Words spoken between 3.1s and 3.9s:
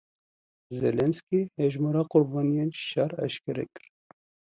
eşkere kir.